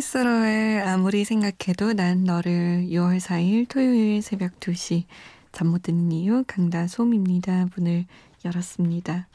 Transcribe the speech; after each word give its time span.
스위스로의 0.00 0.82
아무리 0.82 1.24
생각해도 1.24 1.92
난 1.94 2.24
너를 2.24 2.86
6월 2.90 3.18
4일 3.18 3.68
토요일 3.68 4.20
새벽 4.20 4.58
2시 4.60 5.04
잠 5.52 5.68
못 5.68 5.82
드는 5.82 6.12
이유 6.12 6.44
강다솜입니다. 6.46 7.68
문을 7.74 8.04
열었습니다. 8.44 9.28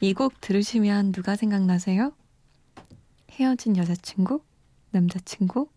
이 0.00 0.12
곡 0.12 0.40
들으시면 0.40 1.12
누가 1.12 1.34
생각나세요? 1.36 2.12
헤어진 3.32 3.76
여자친구? 3.76 4.42
남자친구? 4.90 5.68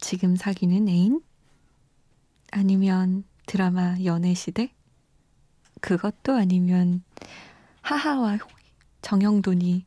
지금 0.00 0.36
사귀는 0.36 0.88
애인? 0.88 1.22
아니면 2.52 3.24
드라마 3.46 3.96
연애시대? 4.04 4.70
그것도 5.80 6.34
아니면 6.34 7.02
하하와 7.82 8.38
정영돈이 9.02 9.84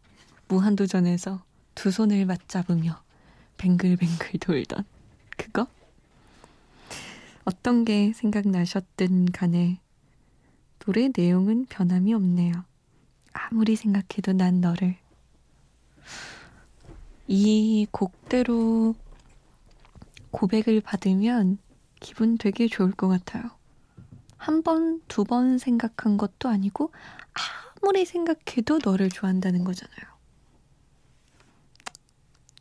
무한도전에서 0.50 1.44
두 1.80 1.92
손을 1.92 2.26
맞잡으며 2.26 3.02
뱅글뱅글 3.56 4.38
돌던 4.42 4.84
그거? 5.38 5.66
어떤 7.46 7.86
게 7.86 8.12
생각나셨든 8.12 9.28
간에 9.28 9.80
노래 10.80 11.10
내용은 11.16 11.66
변함이 11.70 12.14
없네요. 12.14 12.52
아무리 13.32 13.78
생각해도 13.78 14.34
난 14.34 14.60
너를 14.60 14.98
이 17.30 17.88
곡대로 17.92 18.94
고백을 20.32 20.82
받으면 20.82 21.60
기분 22.02 22.38
되게 22.38 22.68
좋을 22.68 22.92
것 22.92 23.08
같아요. 23.08 23.52
한 24.36 24.64
번, 24.64 25.02
두 25.08 25.24
번 25.24 25.58
생각한 25.58 26.18
것도 26.18 26.50
아니고 26.50 26.92
아무리 27.82 28.04
생각해도 28.04 28.80
너를 28.84 29.08
좋아한다는 29.08 29.64
거잖아요. 29.64 30.09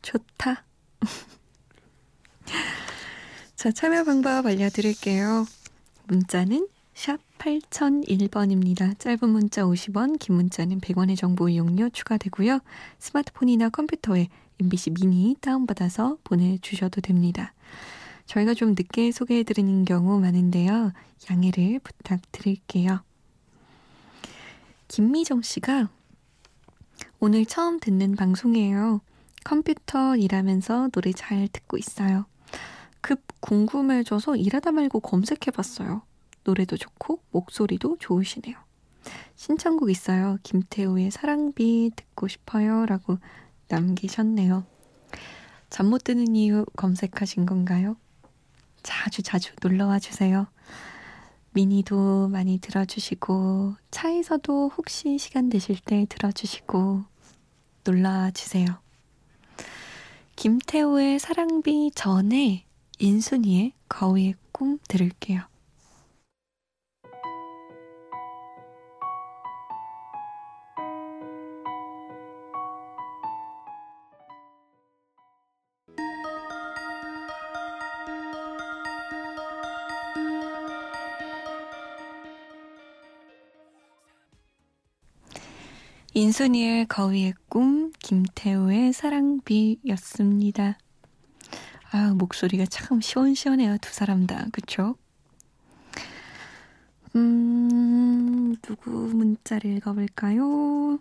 좋다. 0.01 0.65
자, 3.55 3.71
참여 3.71 4.05
방법 4.05 4.45
알려드릴게요. 4.45 5.45
문자는 6.05 6.67
샵 6.93 7.19
8001번입니다. 7.37 8.97
짧은 8.99 9.29
문자 9.29 9.63
50원, 9.63 10.19
긴 10.19 10.35
문자는 10.35 10.81
100원의 10.81 11.17
정보 11.17 11.47
이용료 11.47 11.89
추가되고요. 11.89 12.59
스마트폰이나 12.99 13.69
컴퓨터에 13.69 14.27
MBC 14.61 14.91
미니 14.91 15.35
다운받아서 15.39 16.17
보내주셔도 16.23 17.01
됩니다. 17.01 17.53
저희가 18.25 18.53
좀 18.53 18.71
늦게 18.71 19.11
소개해드리는 19.11 19.85
경우 19.85 20.19
많은데요. 20.19 20.91
양해를 21.31 21.79
부탁드릴게요. 21.79 23.03
김미정 24.87 25.41
씨가 25.41 25.89
오늘 27.19 27.45
처음 27.45 27.79
듣는 27.79 28.15
방송이에요. 28.15 29.01
컴퓨터 29.43 30.15
일하면서 30.15 30.89
노래 30.89 31.11
잘 31.11 31.47
듣고 31.47 31.77
있어요. 31.77 32.25
급 33.01 33.21
궁금해져서 33.39 34.35
일하다 34.35 34.71
말고 34.73 34.99
검색해봤어요. 34.99 36.01
노래도 36.43 36.77
좋고 36.77 37.21
목소리도 37.31 37.97
좋으시네요. 37.99 38.55
신청곡 39.35 39.89
있어요. 39.89 40.37
김태우의 40.43 41.11
사랑비 41.11 41.91
듣고 41.95 42.27
싶어요. 42.27 42.85
라고 42.85 43.17
남기셨네요. 43.69 44.65
잠 45.69 45.85
못 45.87 46.03
드는 46.03 46.35
이유 46.35 46.65
검색하신 46.75 47.45
건가요? 47.45 47.95
자주 48.83 49.21
자주 49.21 49.53
놀러와 49.61 49.99
주세요. 49.99 50.47
미니도 51.51 52.27
많이 52.29 52.59
들어주시고, 52.59 53.75
차에서도 53.91 54.71
혹시 54.77 55.17
시간 55.17 55.49
되실 55.49 55.77
때 55.79 56.05
들어주시고, 56.09 57.03
놀러와 57.83 58.31
주세요. 58.31 58.65
김태우의 60.39 61.19
사랑비 61.19 61.91
전에 61.93 62.63
인순이의 62.97 63.73
거위의 63.89 64.35
꿈 64.53 64.77
들을게요. 64.87 65.41
인순이의 86.13 86.87
거위의 86.87 87.33
꿈, 87.49 87.78
김태우의 87.99 88.93
사랑비였습니다. 88.93 90.77
아 91.91 92.13
목소리가 92.13 92.65
참 92.65 93.01
시원시원해요. 93.01 93.77
두 93.81 93.91
사람 93.93 94.27
다. 94.27 94.45
그쵸? 94.51 94.95
음, 97.15 98.55
누구 98.61 98.89
문자를 98.91 99.77
읽어볼까요? 99.77 100.99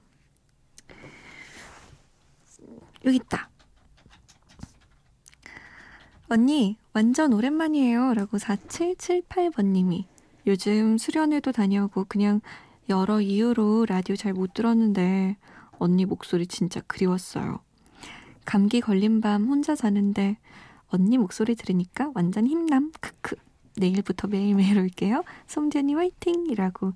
여기 3.04 3.16
있다. 3.16 3.50
언니, 6.30 6.76
완전 6.92 7.32
오랜만이에요. 7.32 8.14
라고 8.14 8.36
4778번님이 8.38 10.04
요즘 10.46 10.98
수련회도 10.98 11.52
다녀오고 11.52 12.06
그냥 12.08 12.40
여러 12.88 13.20
이유로 13.20 13.86
라디오 13.86 14.16
잘 14.16 14.32
못 14.34 14.54
들었는데 14.54 15.36
언니 15.78 16.04
목소리 16.04 16.46
진짜 16.46 16.80
그리웠어요. 16.86 17.60
감기 18.44 18.80
걸린 18.80 19.20
밤 19.20 19.46
혼자 19.46 19.74
자는데 19.74 20.38
언니 20.88 21.18
목소리 21.18 21.54
들으니까 21.54 22.10
완전 22.14 22.46
힘남 22.46 22.92
크크 23.00 23.36
내일부터 23.76 24.26
매일매일 24.28 24.78
올게요. 24.78 25.22
송jen이 25.46 25.94
화이팅! 25.94 26.46
이라고 26.48 26.92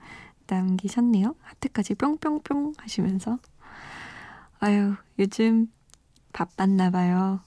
남기셨네요. 0.46 1.34
하트까지 1.40 1.94
뿅뿅뿅 1.94 2.74
하시면서 2.78 3.38
아유 4.58 4.94
요즘 5.18 5.70
바빴나 6.32 6.90
봐요. 6.90 7.40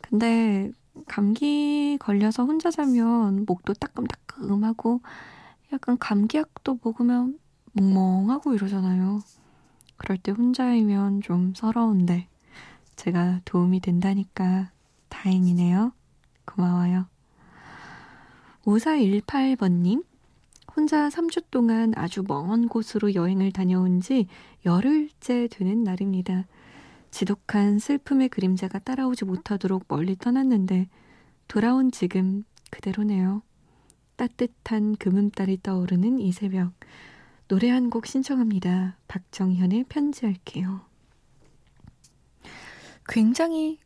근데 0.00 0.70
감기 1.08 1.98
걸려서 2.00 2.44
혼자 2.44 2.70
자면 2.70 3.44
목도 3.46 3.74
따끔따끔하고 3.74 5.00
약간 5.72 5.98
감기약도 5.98 6.78
먹으면 6.82 7.38
멍멍하고 7.72 8.54
이러잖아요. 8.54 9.20
그럴 9.96 10.18
때 10.18 10.32
혼자이면 10.32 11.22
좀 11.22 11.54
서러운데 11.54 12.28
제가 12.96 13.40
도움이 13.44 13.80
된다니까 13.80 14.70
다행이네요. 15.08 15.92
고마워요. 16.44 17.06
5418번님, 18.64 20.04
혼자 20.74 21.08
3주 21.08 21.44
동안 21.50 21.92
아주 21.96 22.22
먼 22.26 22.68
곳으로 22.68 23.14
여행을 23.14 23.52
다녀온 23.52 24.00
지 24.00 24.26
열흘째 24.64 25.48
되는 25.50 25.84
날입니다. 25.84 26.46
지독한 27.10 27.78
슬픔의 27.78 28.28
그림자가 28.28 28.78
따라오지 28.80 29.24
못하도록 29.24 29.84
멀리 29.88 30.16
떠났는데 30.16 30.88
돌아온 31.48 31.90
지금 31.90 32.44
그대로네요. 32.70 33.42
따뜻한 34.16 34.96
금음달이 34.96 35.60
떠오르는 35.62 36.18
이 36.18 36.32
새벽. 36.32 36.72
노래 37.48 37.70
한 37.70 37.90
곡 37.90 38.06
신청합니다. 38.06 38.96
박정현의 39.06 39.84
편지할게요. 39.84 40.80
굉장히 43.08 43.78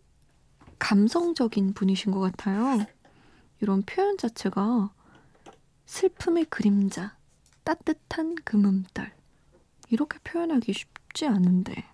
감성적인 0.79 1.75
분이신 1.75 2.11
것 2.11 2.21
같아요. 2.21 2.87
이런 3.61 3.83
표현 3.83 4.17
자체가 4.17 4.91
슬픔의 5.85 6.47
그림자, 6.47 7.19
따뜻한 7.65 8.37
금음달. 8.37 9.15
이렇게 9.91 10.19
표현하기 10.21 10.73
쉽지 10.73 11.27
않은데. 11.27 11.85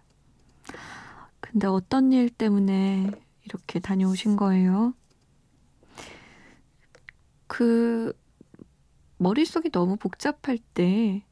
근데 1.41 1.67
어떤 1.67 2.13
일 2.13 2.31
때문에 2.31 3.11
이렇게 3.45 3.81
다녀오신 3.81 4.37
거예요? 4.37 4.95
그, 7.49 8.13
머릿속이 9.19 9.71
너무 9.71 9.97
복잡할 9.97 10.59
때 10.75 11.25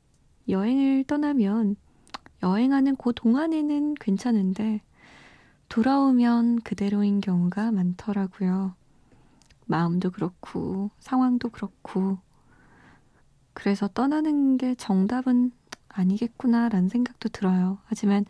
여행을 0.49 1.05
떠나면 1.05 1.76
여행하는 2.43 2.96
그 2.96 3.12
동안에는 3.14 3.94
괜찮은데 3.94 4.82
돌아오면 5.69 6.61
그대로인 6.61 7.20
경우가 7.20 7.73
많더라고요. 7.73 8.75
마음도 9.67 10.11
그렇고, 10.11 10.91
상황도 11.00 11.49
그렇고. 11.49 12.19
그래서 13.55 13.88
떠나는 13.88 14.58
게 14.58 14.75
정답은 14.75 15.52
아니겠구나라는 15.88 16.88
생각도 16.88 17.29
들어요. 17.31 17.79
하지만, 17.87 18.25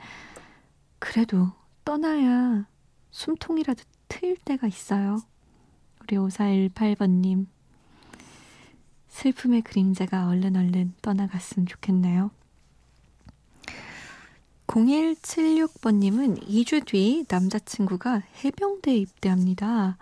그래도 0.99 1.51
떠나야 1.85 2.67
숨통이라도 3.11 3.83
트일 4.09 4.37
때가 4.37 4.67
있어요. 4.67 5.19
우리 6.03 6.17
5418번님. 6.17 7.47
슬픔의 9.15 9.63
그림자가 9.63 10.27
얼른 10.27 10.57
얼른 10.57 10.95
떠나갔으면 11.01 11.67
좋겠네요. 11.67 12.33
0176번님은 14.67 16.49
2주 16.49 16.85
뒤 16.85 17.25
남자친구가 17.29 18.23
해병대에 18.45 18.97
입대합니다. 18.97 19.99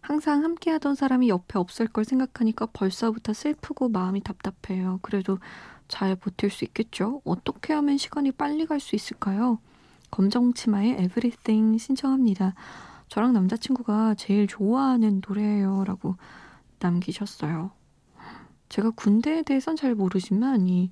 항상 0.00 0.42
함께 0.42 0.70
하던 0.70 0.94
사람이 0.94 1.28
옆에 1.28 1.58
없을 1.58 1.86
걸 1.86 2.06
생각하니까 2.06 2.66
벌써부터 2.72 3.34
슬프고 3.34 3.90
마음이 3.90 4.22
답답해요. 4.22 5.00
그래도 5.02 5.38
잘 5.86 6.16
버틸 6.16 6.48
수 6.50 6.64
있겠죠? 6.64 7.20
어떻게 7.24 7.74
하면 7.74 7.98
시간이 7.98 8.32
빨리 8.32 8.64
갈 8.64 8.80
수 8.80 8.96
있을까요? 8.96 9.58
검정 10.10 10.54
치마의 10.54 10.92
Everything 10.92 11.78
신청합니다. 11.78 12.54
저랑 13.08 13.34
남자친구가 13.34 14.14
제일 14.14 14.46
좋아하는 14.46 15.20
노래예요. 15.26 15.84
라고 15.84 16.16
남기셨어요. 16.78 17.70
제가 18.68 18.90
군대에 18.90 19.42
대해선 19.42 19.76
잘 19.76 19.94
모르지만, 19.94 20.66
이, 20.66 20.90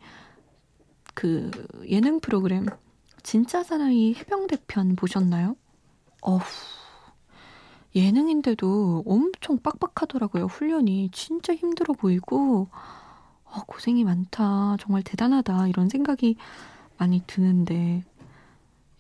그, 1.15 1.51
예능 1.89 2.21
프로그램, 2.21 2.67
진짜 3.23 3.63
사나이 3.63 4.15
해병대 4.15 4.59
편 4.67 4.97
보셨나요? 4.97 5.57
어후. 6.23 6.45
예능인데도 7.95 9.05
엄청 9.07 9.59
빡빡하더라고요. 9.59 10.47
훈련이 10.47 11.11
진짜 11.13 11.55
힘들어 11.55 11.95
보이고, 11.95 12.69
아, 13.45 13.63
고생이 13.67 14.03
많다. 14.05 14.77
정말 14.81 15.03
대단하다. 15.03 15.69
이런 15.69 15.89
생각이 15.89 16.37
많이 16.99 17.23
드는데, 17.27 18.03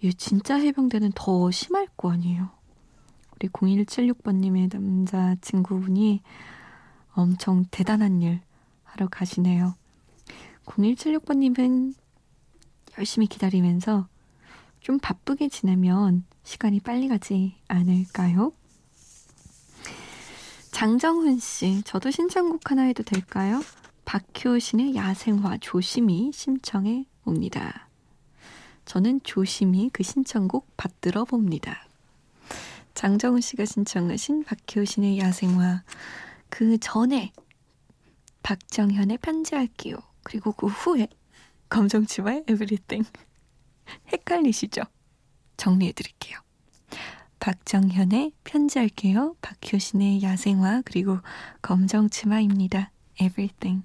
이 0.01 0.15
진짜 0.15 0.57
해병대는 0.57 1.13
더 1.15 1.51
심할 1.51 1.89
거 1.97 2.13
아니에요. 2.13 2.51
우리 3.35 3.49
0176번님의 3.49 4.73
남자친구분이 4.73 6.23
엄청 7.15 7.65
대단한 7.71 8.23
일 8.23 8.41
하러 8.95 9.09
가시네요. 9.09 9.75
0176번님은 10.67 11.95
열심히 12.97 13.27
기다리면서 13.27 14.09
좀 14.81 14.99
바쁘게 14.99 15.49
지내면 15.49 16.25
시간이 16.45 16.81
빨리 16.81 17.09
가지 17.09 17.57
않을까요? 17.69 18.53
장정훈 20.71 21.39
씨, 21.39 21.83
저도 21.85 22.11
신청곡 22.11 22.71
하나 22.71 22.83
해도 22.83 23.03
될까요? 23.03 23.63
박효신의 24.05 24.95
야생화 24.95 25.59
조심히 25.59 26.31
신청해 26.33 27.07
옵니다. 27.25 27.89
저는 28.85 29.21
조심히 29.23 29.89
그 29.93 30.03
신청곡 30.03 30.77
받들어 30.77 31.25
봅니다. 31.25 31.89
장정훈 32.95 33.41
씨가 33.41 33.65
신청하신 33.65 34.45
박효신의 34.45 35.19
야생화 35.19 35.83
그 36.49 36.79
전에 36.79 37.33
박정현의 38.45 39.19
편지할게요. 39.19 39.97
그리고 40.23 40.53
그 40.53 40.67
후에 40.67 41.09
검정치마의 41.71 42.45
에브리띵 42.47 43.03
헷갈리시죠? 44.13 44.83
정리해 45.57 45.93
드릴게요. 45.93 46.39
박정현의 47.41 48.33
편지할게요. 48.45 49.37
박효신의 49.41 50.23
야생화 50.23 50.83
그리고 50.85 51.19
검정치마입니다. 51.63 52.93
Everything. 53.19 53.85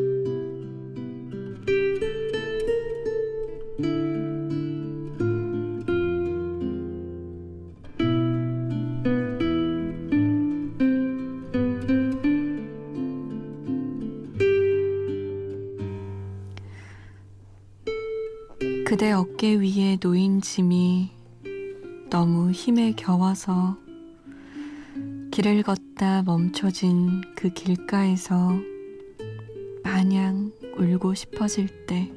그대 19.01 19.13
어깨 19.13 19.55
위에 19.55 19.97
놓인 19.99 20.41
짐이 20.41 21.09
너무 22.11 22.51
힘에 22.51 22.91
겨워서 22.91 23.75
길을 25.31 25.63
걷다 25.63 26.21
멈춰진 26.21 27.23
그 27.35 27.49
길가에서 27.49 28.51
마냥 29.83 30.51
울고 30.77 31.15
싶어질 31.15 31.87
때 31.87 32.13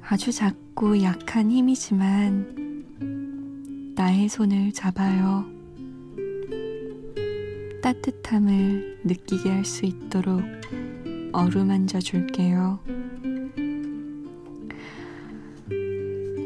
아주 0.00 0.30
작고 0.30 1.02
약한 1.02 1.50
힘이지만 1.50 2.84
나의 3.96 4.28
손을 4.28 4.70
잡아요. 4.70 5.44
따뜻함을 7.82 9.00
느끼게 9.02 9.50
할 9.50 9.64
수 9.64 9.86
있도록 9.86 10.40
어루만져 11.32 11.98
줄게요. 11.98 12.78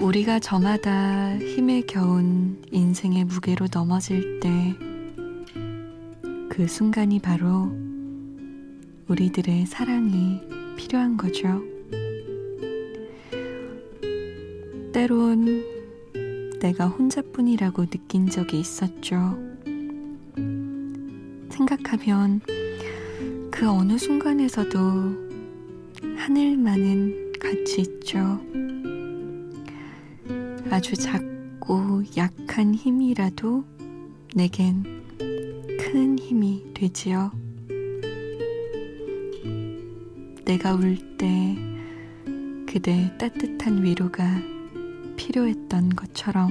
우리가 0.00 0.38
저마다 0.38 1.36
힘에 1.38 1.82
겨운 1.82 2.62
인생의 2.70 3.24
무게로 3.24 3.68
넘어질 3.72 4.40
때 4.40 4.94
그 6.56 6.68
순간이 6.68 7.18
바로 7.18 7.72
우리들의 9.08 9.66
사랑이 9.66 10.40
필요한 10.76 11.16
거죠. 11.16 11.60
때론 14.92 15.64
내가 16.60 16.86
혼자뿐이라고 16.86 17.86
느낀 17.86 18.28
적이 18.28 18.60
있었죠. 18.60 19.36
생각하면 21.50 22.40
그 23.50 23.68
어느 23.68 23.98
순간에서도 23.98 24.78
하늘만은 26.16 27.32
같이 27.40 27.80
있죠. 27.80 28.40
아주 30.74 30.96
작고 30.96 32.02
약한 32.16 32.74
힘이라도 32.74 33.64
내겐 34.34 34.82
큰 35.78 36.18
힘이 36.18 36.64
되지요. 36.74 37.30
내가 40.44 40.74
울 40.74 41.16
때 41.16 41.56
그대 42.66 43.16
따뜻한 43.18 43.84
위로가 43.84 44.24
필요했던 45.14 45.90
것처럼 45.90 46.50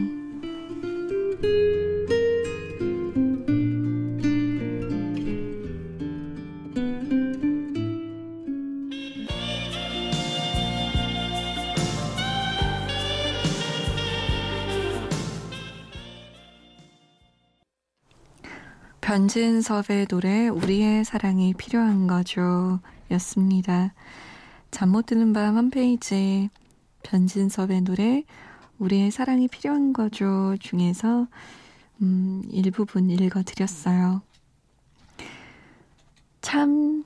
변진섭의 19.13 20.08
노래 20.08 20.48
우리의 20.48 21.05
사랑이 21.05 21.53
필요한 21.53 22.08
거죠 22.08 22.79
였습니다. 23.12 23.93
잠 24.72 24.89
못 24.89 25.05
드는 25.05 25.34
밤한 25.34 25.70
페이지 25.70 26.50
변진섭의 27.03 27.82
노래 27.82 28.24
우리의 28.79 29.12
사랑이 29.12 29.48
필요한 29.50 29.93
거죠 29.93 30.55
중에서 30.60 31.27
음, 32.01 32.41
일부분 32.50 33.12
읽어드렸어요. 33.12 34.24
참 36.41 37.05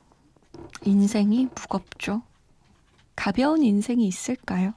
인생이 0.85 1.49
무겁죠. 1.59 2.21
가벼운 3.17 3.63
인생이 3.63 4.07
있을까요? 4.07 4.73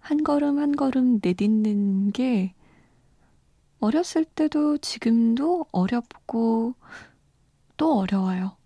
한 0.00 0.24
걸음 0.24 0.58
한 0.58 0.74
걸음 0.74 1.20
내딛는 1.22 2.10
게 2.10 2.54
어렸을 3.84 4.24
때도 4.24 4.78
지금도 4.78 5.66
어렵고 5.70 6.74
또 7.76 7.98
어려워요. 7.98 8.56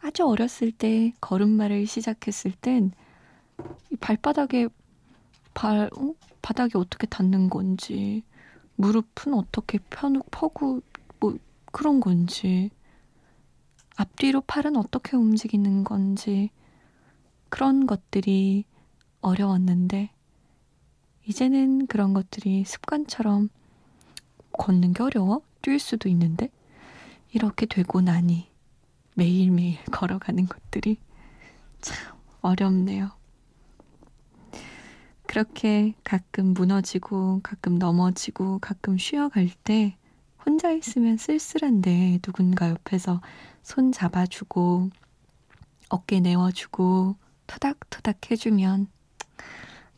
아주 0.00 0.26
어렸을 0.26 0.72
때 0.72 1.12
걸음마를 1.20 1.86
시작했을 1.86 2.50
땐 2.60 2.90
발바닥에 4.00 4.66
발, 5.54 5.88
어? 5.96 6.14
바닥이 6.42 6.76
어떻게 6.76 7.06
닿는 7.06 7.50
건지, 7.50 8.24
무릎은 8.74 9.32
어떻게 9.34 9.78
펴고, 9.78 10.22
퍼고, 10.32 10.80
뭐, 11.20 11.36
그런 11.66 12.00
건지, 12.00 12.70
앞뒤로 13.94 14.40
팔은 14.40 14.76
어떻게 14.76 15.16
움직이는 15.16 15.84
건지, 15.84 16.50
그런 17.48 17.86
것들이 17.86 18.64
어려웠는데, 19.20 20.10
이제는 21.26 21.86
그런 21.86 22.12
것들이 22.14 22.64
습관처럼 22.64 23.50
걷는 24.52 24.92
게 24.92 25.02
어려워? 25.02 25.42
뛸 25.62 25.78
수도 25.78 26.08
있는데? 26.08 26.50
이렇게 27.32 27.66
되고 27.66 28.00
나니 28.00 28.48
매일매일 29.14 29.78
걸어가는 29.92 30.46
것들이 30.46 30.98
참 31.80 32.16
어렵네요. 32.40 33.10
그렇게 35.26 35.94
가끔 36.02 36.54
무너지고 36.54 37.40
가끔 37.42 37.78
넘어지고 37.78 38.58
가끔 38.58 38.98
쉬어갈 38.98 39.48
때 39.62 39.96
혼자 40.44 40.72
있으면 40.72 41.16
쓸쓸한데 41.18 42.18
누군가 42.22 42.68
옆에서 42.70 43.20
손 43.62 43.92
잡아주고 43.92 44.90
어깨 45.88 46.18
내워주고 46.18 47.14
토닥토닥 47.46 48.30
해주면 48.30 48.88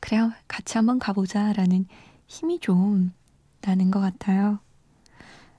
그래 0.00 0.18
같이 0.48 0.76
한번 0.76 0.98
가보자 0.98 1.52
라는 1.54 1.86
힘이 2.26 2.58
좀 2.58 3.12
나는 3.62 3.90
것 3.90 4.00
같아요. 4.00 4.58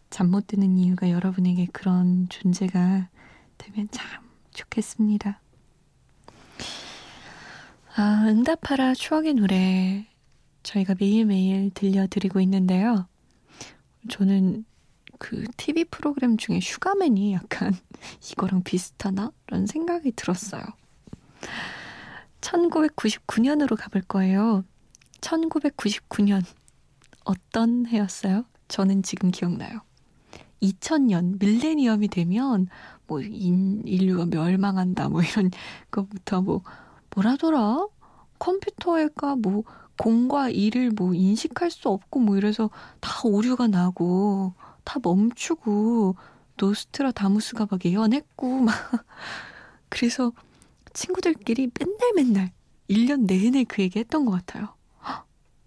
잠 0.10 0.30
못 0.30 0.48
드는 0.48 0.78
이유가 0.78 1.10
여러분에게 1.10 1.68
그런 1.74 2.28
존재가 2.30 3.10
되면 3.58 3.88
참 3.92 4.24
좋겠습니다. 4.54 5.40
아, 7.96 8.26
응답하라 8.28 8.94
추억의 8.96 9.36
노래 9.36 10.08
저희가 10.64 10.96
매일매일 11.00 11.72
들려드리고 11.74 12.40
있는데요. 12.42 13.08
저는 14.10 14.66
그 15.20 15.46
TV 15.58 15.86
프로그램 15.86 16.38
중에 16.38 16.60
슈가맨이 16.60 17.34
약간 17.34 17.74
이거랑 18.32 18.64
비슷하나? 18.64 19.32
라는 19.48 19.66
생각이 19.66 20.12
들었어요. 20.14 20.64
1999년으로 22.42 23.78
가볼 23.78 24.02
거예요. 24.04 24.64
1999년 25.22 26.44
어떤 27.24 27.86
해였어요? 27.86 28.46
저는 28.68 29.04
지금 29.04 29.32
기억나요. 29.32 29.82
2000년 30.62 31.40
밀레니엄이 31.40 32.08
되면 32.08 32.68
뭐 33.06 33.22
인, 33.22 33.82
인류가 33.86 34.26
멸망한다 34.26 35.10
뭐 35.10 35.22
이런 35.22 35.52
것부터 35.92 36.42
뭐 36.42 36.62
뭐라더라? 37.14 37.88
컴퓨터가 38.40 39.36
뭐 39.36 39.64
공과 39.98 40.50
일을 40.50 40.92
뭐 40.92 41.14
인식할 41.14 41.70
수 41.70 41.90
없고 41.90 42.20
뭐 42.20 42.38
이래서 42.38 42.70
다 43.00 43.22
오류가 43.26 43.68
나고 43.68 44.54
다 44.84 45.00
멈추고 45.02 46.16
노스트라 46.58 47.12
다무스가 47.12 47.68
막 47.70 47.84
예언했고 47.84 48.62
막 48.62 48.74
그래서 49.90 50.32
친구들끼리 50.94 51.70
맨날 51.78 52.12
맨날 52.16 52.52
1년 52.90 53.26
내내 53.26 53.64
그 53.66 53.82
얘기 53.82 54.00
했던 54.00 54.26
것 54.26 54.32
같아요. 54.32 54.76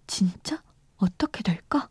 진짜? 0.06 0.62
어떻게 0.96 1.42
될까? 1.42 1.88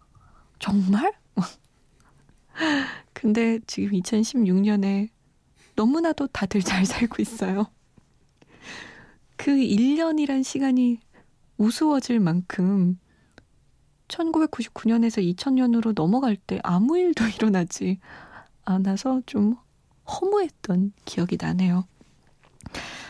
정말? 0.59 1.13
근데 3.13 3.59
지금 3.67 3.91
2016년에 3.91 5.09
너무나도 5.75 6.27
다들 6.27 6.61
잘 6.61 6.85
살고 6.85 7.21
있어요. 7.21 7.67
그 9.35 9.51
1년이란 9.51 10.43
시간이 10.43 10.99
우스워질 11.57 12.19
만큼 12.19 12.97
1999년에서 14.07 15.35
2000년으로 15.35 15.93
넘어갈 15.93 16.35
때 16.35 16.59
아무 16.63 16.97
일도 16.97 17.25
일어나지 17.35 17.99
않아서 18.63 19.21
좀 19.25 19.55
허무했던 20.07 20.93
기억이 21.05 21.37
나네요. 21.39 21.85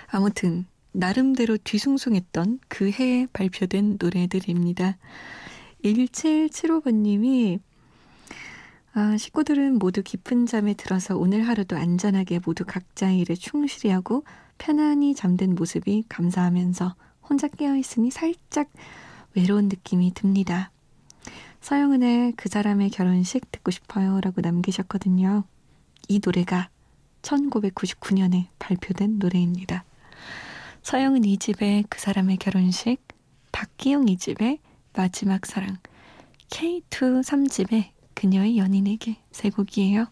아무튼 0.08 0.66
나름대로 0.92 1.58
뒤숭숭했던 1.58 2.60
그 2.70 2.90
해에 2.90 3.28
발표된 3.34 3.98
노래들입니다. 4.00 4.98
1775번님이 5.86 7.60
아, 8.94 9.18
식구들은 9.18 9.78
모두 9.78 10.02
깊은 10.02 10.46
잠에 10.46 10.74
들어서 10.74 11.18
오늘 11.18 11.48
하루도 11.48 11.76
안전하게 11.76 12.40
모두 12.44 12.64
각자의 12.66 13.20
일에 13.20 13.36
충실히 13.36 13.92
하고 13.92 14.24
편안히 14.58 15.14
잠든 15.14 15.54
모습이 15.54 16.06
감사하면서 16.08 16.96
혼자 17.30 17.48
깨어있으니 17.48 18.10
살짝 18.10 18.70
외로운 19.36 19.68
느낌이 19.68 20.14
듭니다. 20.14 20.72
서영은의 21.60 22.34
그 22.38 22.48
사람의 22.48 22.90
결혼식 22.90 23.52
듣고 23.52 23.72
싶어요 23.72 24.22
라고 24.22 24.42
남기셨거든요. 24.42 25.44
이 26.08 26.22
노래가 26.24 26.70
1999년에 27.22 28.48
발표된 28.60 29.20
노래입니다. 29.20 29.84
서영은 30.84 31.24
2집의 31.24 31.86
그 31.90 32.00
사람의 32.00 32.38
결혼식, 32.38 33.00
박기영 33.52 34.06
2집의 34.06 34.60
마지막 34.96 35.46
사랑, 35.46 35.78
K2 36.50 37.22
3집의 37.22 37.90
그녀의 38.14 38.58
연인에게 38.58 39.18
세 39.32 39.50
곡이에요. 39.50 40.08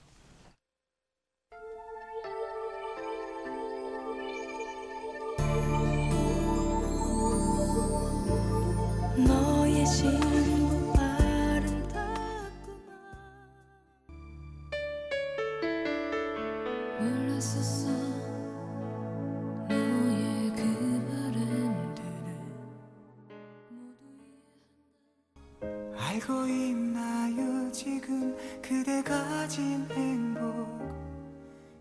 알고 26.24 26.48
있나요 26.48 27.70
지금 27.72 28.36
그대 28.62 29.04
가 29.04 29.46
진 29.50 29.86
행복 29.92 30.42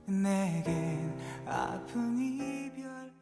내겐 0.06 1.14
아픈 1.46 2.18
이별이란 2.18 3.12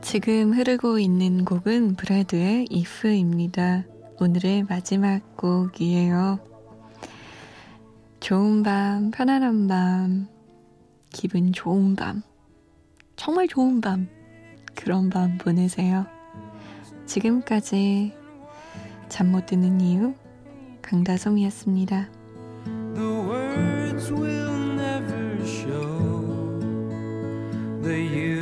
지금 0.00 0.52
흐르고 0.52 0.98
있는 0.98 1.44
곡은 1.44 1.96
브래드의 1.96 2.66
If입니다. 2.70 3.84
오늘의 4.20 4.64
마지막 4.68 5.36
곡이에요. 5.36 6.38
좋은 8.20 8.62
밤, 8.62 9.10
편안한 9.10 9.66
밤, 9.68 10.28
기분 11.10 11.52
좋은 11.52 11.94
밤, 11.94 12.22
정말 13.18 13.48
좋은 13.48 13.80
밤, 13.80 14.08
그런 14.76 15.10
밤 15.10 15.38
보내세요. 15.38 16.06
지금까지 17.04 18.14
잠 19.08 19.32
못 19.32 19.46
드는 19.46 19.80
이유 19.80 20.14
강다솜이었습니다. 20.82 22.08
The 27.82 28.37